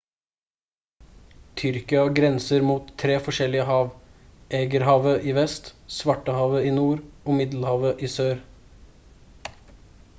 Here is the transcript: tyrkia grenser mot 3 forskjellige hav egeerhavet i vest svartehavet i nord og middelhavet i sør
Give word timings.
tyrkia 1.59 2.05
grenser 2.19 2.63
mot 2.69 2.87
3 3.01 3.17
forskjellige 3.27 3.65
hav 3.67 3.91
egeerhavet 4.59 5.27
i 5.33 5.35
vest 5.39 5.69
svartehavet 5.97 6.65
i 6.71 6.71
nord 6.79 7.03
og 7.29 7.37
middelhavet 7.43 8.01
i 8.09 8.09
sør 8.15 8.41